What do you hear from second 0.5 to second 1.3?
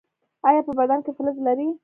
په بدن کې